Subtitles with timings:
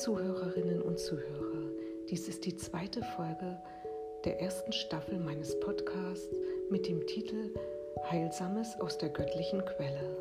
[0.00, 1.68] Zuhörerinnen und Zuhörer,
[2.08, 3.62] dies ist die zweite Folge
[4.24, 6.34] der ersten Staffel meines Podcasts
[6.70, 7.54] mit dem Titel
[8.10, 10.16] Heilsames aus der göttlichen Quelle.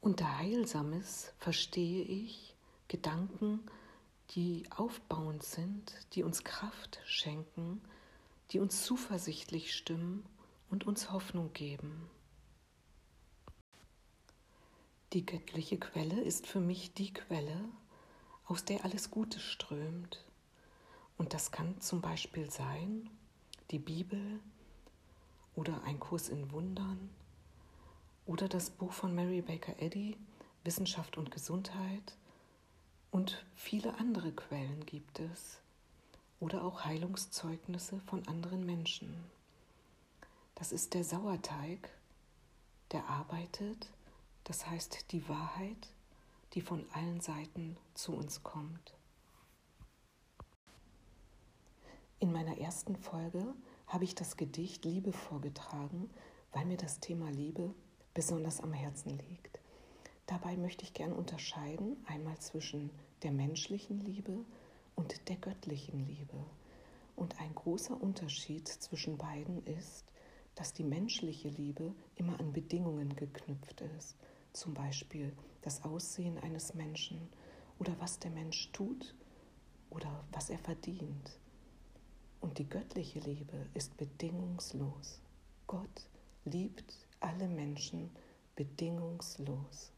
[0.00, 2.56] Unter Heilsames verstehe ich
[2.88, 3.60] Gedanken,
[4.30, 7.82] die aufbauend sind, die uns Kraft schenken,
[8.52, 10.24] die uns zuversichtlich stimmen
[10.70, 12.08] und uns Hoffnung geben.
[15.16, 17.58] Die göttliche Quelle ist für mich die Quelle,
[18.44, 20.22] aus der alles Gute strömt.
[21.16, 23.08] Und das kann zum Beispiel sein
[23.70, 24.40] die Bibel
[25.54, 27.08] oder ein Kurs in Wundern
[28.26, 30.18] oder das Buch von Mary Baker Eddy,
[30.64, 32.18] Wissenschaft und Gesundheit.
[33.10, 35.60] Und viele andere Quellen gibt es
[36.40, 39.24] oder auch Heilungszeugnisse von anderen Menschen.
[40.56, 41.88] Das ist der Sauerteig,
[42.92, 43.88] der arbeitet,
[44.46, 45.92] das heißt die Wahrheit,
[46.52, 48.94] die von allen Seiten zu uns kommt.
[52.20, 53.54] In meiner ersten Folge
[53.88, 56.08] habe ich das Gedicht Liebe vorgetragen,
[56.52, 57.74] weil mir das Thema Liebe
[58.14, 59.58] besonders am Herzen liegt.
[60.26, 62.90] Dabei möchte ich gern unterscheiden einmal zwischen
[63.22, 64.44] der menschlichen Liebe
[64.94, 66.36] und der göttlichen Liebe.
[67.16, 70.04] Und ein großer Unterschied zwischen beiden ist,
[70.54, 74.16] dass die menschliche Liebe immer an Bedingungen geknüpft ist,
[74.56, 77.28] zum Beispiel das Aussehen eines Menschen
[77.78, 79.14] oder was der Mensch tut
[79.90, 81.38] oder was er verdient.
[82.40, 85.20] Und die göttliche Liebe ist bedingungslos.
[85.66, 86.08] Gott
[86.44, 88.10] liebt alle Menschen
[88.54, 89.92] bedingungslos.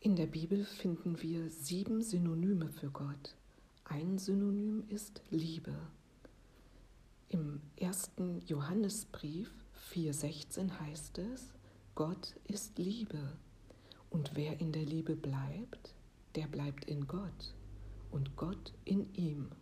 [0.00, 3.36] In der Bibel finden wir sieben Synonyme für Gott.
[3.84, 5.76] Ein Synonym ist Liebe.
[7.28, 9.52] Im ersten Johannesbrief
[9.92, 11.52] 4,16 heißt es,
[12.00, 13.36] Gott ist Liebe
[14.08, 15.92] und wer in der Liebe bleibt,
[16.34, 17.54] der bleibt in Gott
[18.10, 19.52] und Gott in ihm.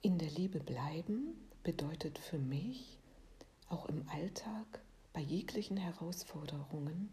[0.00, 2.96] In der Liebe bleiben bedeutet für mich,
[3.68, 4.80] auch im Alltag,
[5.12, 7.12] bei jeglichen Herausforderungen,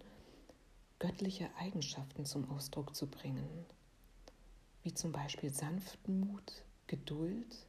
[1.00, 3.66] göttliche Eigenschaften zum Ausdruck zu bringen,
[4.84, 7.68] wie zum Beispiel Sanftmut, Geduld,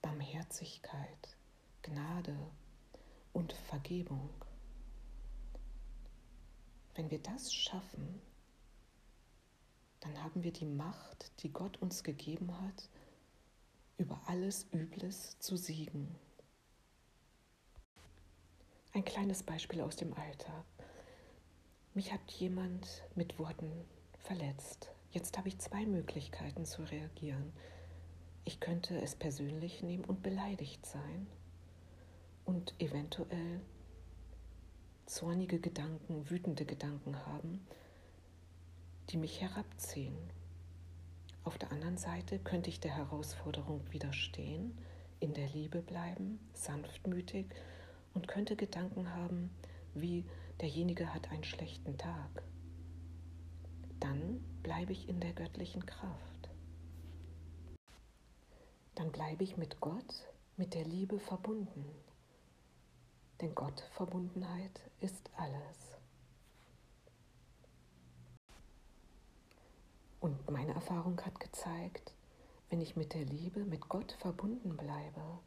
[0.00, 1.36] Barmherzigkeit,
[1.82, 2.38] Gnade
[3.82, 4.30] Vergebung.
[6.94, 8.22] Wenn wir das schaffen,
[9.98, 12.88] dann haben wir die Macht, die Gott uns gegeben hat,
[13.98, 16.14] über alles Übles zu siegen.
[18.92, 20.64] Ein kleines Beispiel aus dem Alltag.
[21.92, 23.84] Mich hat jemand mit Worten
[24.20, 24.92] verletzt.
[25.10, 27.52] Jetzt habe ich zwei Möglichkeiten zu reagieren.
[28.44, 31.26] Ich könnte es persönlich nehmen und beleidigt sein
[32.44, 33.60] und eventuell
[35.06, 37.66] zornige Gedanken, wütende Gedanken haben,
[39.10, 40.16] die mich herabziehen
[41.44, 44.78] auf der anderen Seite könnte ich der Herausforderung widerstehen,
[45.18, 47.46] in der Liebe bleiben, sanftmütig
[48.14, 49.50] und könnte Gedanken haben,
[49.94, 50.24] wie
[50.60, 52.44] derjenige hat einen schlechten Tag.
[53.98, 56.50] Dann bleibe ich in der göttlichen Kraft.
[58.94, 61.84] Dann bleibe ich mit Gott, mit der Liebe verbunden.
[63.42, 65.98] Denn Gottverbundenheit ist alles.
[70.20, 72.14] Und meine Erfahrung hat gezeigt,
[72.70, 75.40] wenn ich mit der Liebe, mit Gott verbunden bleibe,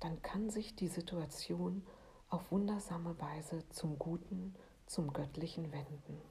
[0.00, 1.86] dann kann sich die Situation
[2.30, 4.54] auf wundersame Weise zum Guten,
[4.86, 6.22] zum Göttlichen wenden.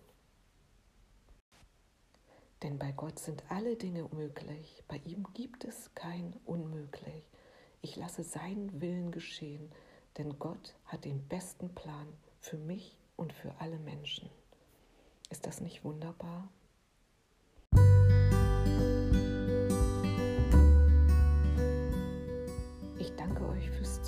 [2.63, 7.29] Denn bei Gott sind alle Dinge möglich, bei ihm gibt es kein Unmöglich.
[7.81, 9.71] Ich lasse seinen Willen geschehen,
[10.17, 12.07] denn Gott hat den besten Plan
[12.39, 14.29] für mich und für alle Menschen.
[15.29, 16.49] Ist das nicht wunderbar?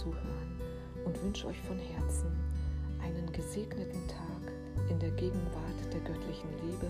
[0.06, 0.62] Zuhören
[1.06, 2.32] und wünsche euch von Herzen
[3.02, 4.52] einen gesegneten Tag
[4.90, 6.90] in der Gegenwart der göttlichen Liebe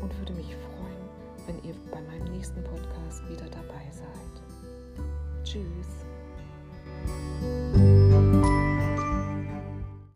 [0.00, 5.44] und würde mich freuen, wenn ihr bei meinem nächsten Podcast wieder dabei seid.
[5.44, 6.13] Tschüss.
[7.06, 8.03] Thank you.